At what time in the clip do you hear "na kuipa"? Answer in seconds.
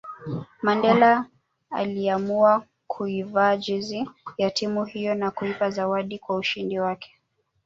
5.15-5.69